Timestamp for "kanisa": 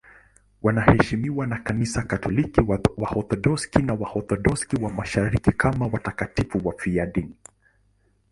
1.59-2.01